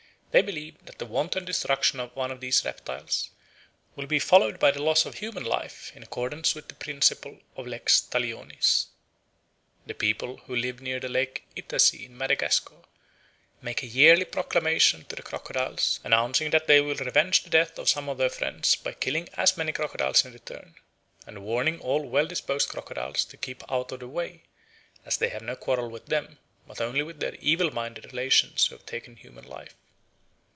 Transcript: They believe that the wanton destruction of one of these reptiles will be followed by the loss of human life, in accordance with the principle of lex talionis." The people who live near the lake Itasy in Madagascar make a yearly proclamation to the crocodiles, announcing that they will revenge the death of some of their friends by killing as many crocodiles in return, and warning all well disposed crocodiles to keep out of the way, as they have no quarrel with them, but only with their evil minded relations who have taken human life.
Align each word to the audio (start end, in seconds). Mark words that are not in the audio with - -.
They 0.33 0.41
believe 0.41 0.85
that 0.85 0.97
the 0.97 1.05
wanton 1.05 1.43
destruction 1.43 1.99
of 1.99 2.15
one 2.15 2.31
of 2.31 2.39
these 2.39 2.63
reptiles 2.63 3.31
will 3.97 4.05
be 4.05 4.17
followed 4.17 4.59
by 4.59 4.71
the 4.71 4.81
loss 4.81 5.05
of 5.05 5.15
human 5.15 5.43
life, 5.43 5.91
in 5.93 6.03
accordance 6.03 6.55
with 6.55 6.69
the 6.69 6.73
principle 6.73 7.41
of 7.57 7.67
lex 7.67 7.99
talionis." 7.99 8.87
The 9.85 9.93
people 9.93 10.37
who 10.47 10.55
live 10.55 10.79
near 10.79 11.01
the 11.01 11.09
lake 11.09 11.43
Itasy 11.57 12.05
in 12.05 12.17
Madagascar 12.17 12.77
make 13.61 13.83
a 13.83 13.87
yearly 13.87 14.23
proclamation 14.23 15.03
to 15.09 15.17
the 15.17 15.21
crocodiles, 15.21 15.99
announcing 16.01 16.51
that 16.51 16.65
they 16.65 16.79
will 16.79 16.95
revenge 16.95 17.43
the 17.43 17.49
death 17.49 17.77
of 17.77 17.89
some 17.89 18.07
of 18.07 18.17
their 18.17 18.29
friends 18.29 18.75
by 18.77 18.93
killing 18.93 19.27
as 19.33 19.57
many 19.57 19.73
crocodiles 19.73 20.23
in 20.23 20.31
return, 20.31 20.75
and 21.27 21.43
warning 21.43 21.81
all 21.81 22.07
well 22.07 22.25
disposed 22.25 22.69
crocodiles 22.69 23.25
to 23.25 23.35
keep 23.35 23.69
out 23.69 23.91
of 23.91 23.99
the 23.99 24.07
way, 24.07 24.43
as 25.03 25.17
they 25.17 25.27
have 25.27 25.41
no 25.41 25.57
quarrel 25.57 25.89
with 25.89 26.05
them, 26.05 26.39
but 26.69 26.79
only 26.79 27.03
with 27.03 27.19
their 27.19 27.35
evil 27.41 27.69
minded 27.71 28.05
relations 28.05 28.67
who 28.67 28.75
have 28.77 28.85
taken 28.85 29.17
human 29.17 29.43
life. 29.45 29.75